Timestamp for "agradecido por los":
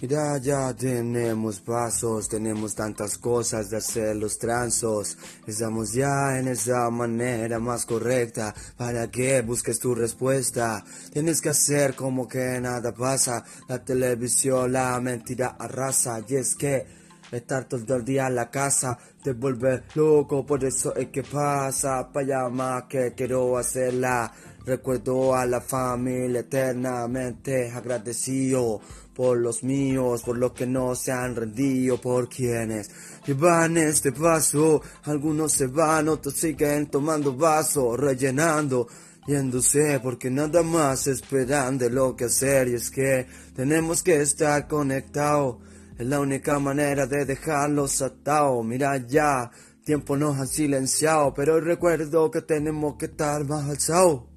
27.70-29.62